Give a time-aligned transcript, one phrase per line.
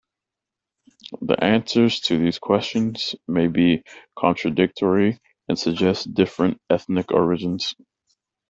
[1.21, 3.83] The answers to these questions may be
[4.17, 7.75] contradictory and suggest different ethnic origins.